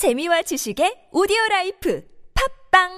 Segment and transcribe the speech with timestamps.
[0.00, 2.02] 재미와 지식의 오디오 라이프
[2.72, 2.88] 팟빵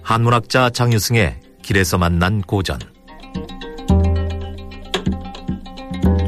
[0.00, 2.78] 한문학자 장유승의 길에서 만난 고전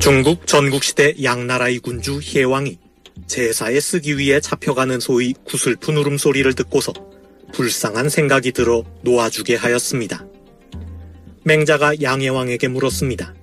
[0.01, 2.81] 중국 전국시대 양나라의 군주 혜왕이
[3.29, 6.93] 제사에 쓰기 위해 잡혀가는 소의 구슬픈 울음소리를 듣고서
[7.53, 10.32] 불쌍한 생각이 들어 놓아주게 하였습니다.
[11.45, 13.35] 맹자가 양해왕에게 물었습니다.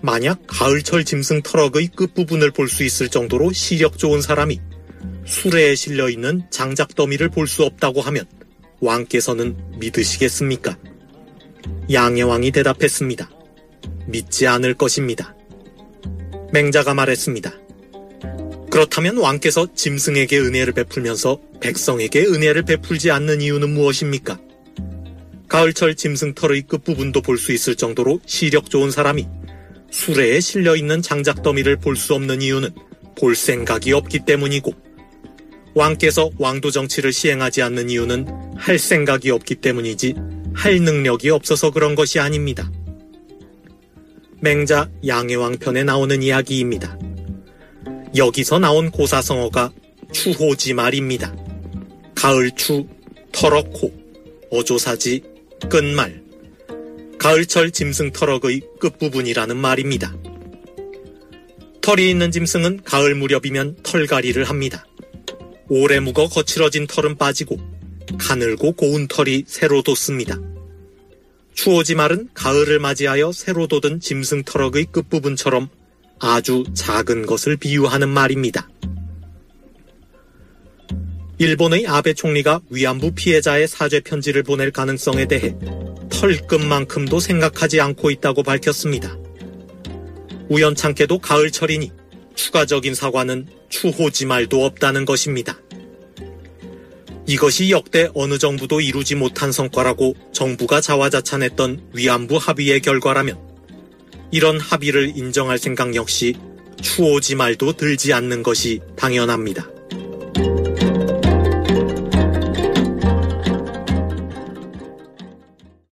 [0.00, 4.60] 만약 가을철 짐승 터럭의 끝부분을 볼 수 있을 정도로 시력 좋은 사람이
[5.24, 8.24] 수레에 실려 있는 장작 더미를 볼 수 없다고 하면
[8.80, 10.76] 왕께서는 믿으시겠습니까?
[11.92, 13.30] 양해왕이 대답했습니다.
[14.08, 15.36] 믿지 않을 것입니다.
[16.52, 17.52] 맹자가 말했습니다.
[18.70, 24.40] 그렇다면 왕께서 짐승에게 은혜를 베풀면서 백성에게 은혜를 베풀지 않는 이유는 무엇입니까?
[25.52, 29.26] 가을철 짐승 털의 끝부분도 볼 수 있을 정도로 시력 좋은 사람이
[29.90, 32.70] 수레에 실려 있는 장작 더미를 볼 수 없는 이유는
[33.18, 34.72] 볼 생각이 없기 때문이고
[35.74, 40.14] 왕께서 왕도 정치를 시행하지 않는 이유는 할 생각이 없기 때문이지
[40.54, 42.70] 할 능력이 없어서 그런 것이 아닙니다.
[44.40, 46.98] 맹자 양해왕 편에 나오는 이야기입니다.
[48.16, 49.70] 여기서 나온 고사성어가
[50.12, 51.34] 추호지 말입니다.
[52.14, 52.86] 가을추,
[53.32, 53.92] 터럭호,
[54.50, 55.31] 어조사지,
[55.68, 56.22] 끝말,
[57.18, 60.14] 가을철 짐승 터럭의 끝부분이라는 말입니다.
[61.80, 64.84] 털이 있는 짐승은 가을 무렵이면 털갈이를 합니다.
[65.68, 67.58] 오래 묵어 거칠어진 털은 빠지고
[68.18, 70.38] 가늘고 고운 털이 새로 돋습니다.
[71.54, 75.68] 추오지 말은 가을을 맞이하여 새로 돋은 짐승 터럭의 끝부분처럼
[76.18, 78.68] 아주 작은 것을 비유하는 말입니다.
[81.42, 85.56] 일본의 아베 총리가 위안부 피해자의 사죄 편지를 보낼 가능성에 대해
[86.08, 89.18] 털끝만큼도 생각하지 않고 있다고 밝혔습니다.
[90.48, 91.90] 우연찮게도 가을철이니
[92.36, 95.58] 추가적인 사과는 추호지 말도 없다는 것입니다.
[97.26, 103.36] 이것이 역대 어느 정부도 이루지 못한 성과라고 정부가 자화자찬했던 위안부 합의의 결과라면
[104.30, 106.36] 이런 합의를 인정할 생각 역시
[106.80, 109.81] 추오지 말도 들지 않는 것이 당연합니다.